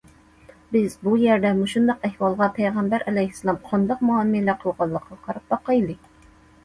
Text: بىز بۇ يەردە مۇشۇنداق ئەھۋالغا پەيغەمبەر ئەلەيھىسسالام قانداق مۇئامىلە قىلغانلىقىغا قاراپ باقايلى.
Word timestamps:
بىز 0.75 0.93
بۇ 1.07 1.11
يەردە 1.23 1.51
مۇشۇنداق 1.59 2.07
ئەھۋالغا 2.09 2.47
پەيغەمبەر 2.57 3.05
ئەلەيھىسسالام 3.11 3.61
قانداق 3.69 4.03
مۇئامىلە 4.09 4.57
قىلغانلىقىغا 4.65 5.21
قاراپ 5.29 5.55
باقايلى. 5.55 5.99